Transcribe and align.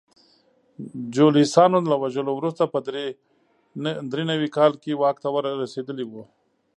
جولیانوس 1.15 1.83
له 1.91 1.95
وژلو 2.03 2.31
وروسته 2.35 2.63
په 2.73 2.79
درې 4.13 4.23
نوي 4.31 4.49
کال 4.57 4.71
کې 4.81 4.99
واک 5.01 5.17
ته 5.23 5.27
رسېدلی 5.63 6.05
و 6.07 6.13